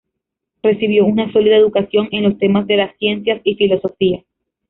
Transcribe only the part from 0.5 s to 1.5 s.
Recibió una